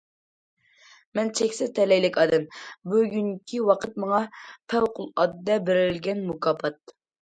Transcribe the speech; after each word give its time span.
مەن 1.19 1.29
چەكسىز 1.39 1.75
تەلەيلىك 1.81 2.17
ئادەم، 2.23 2.49
بۈگۈنكى 2.95 3.63
ۋاقىت 3.71 4.03
ماڭا 4.07 4.25
پەۋقۇلئاددە 4.43 5.63
بېرىلگەن 5.73 6.31
مۇكاپات. 6.31 7.01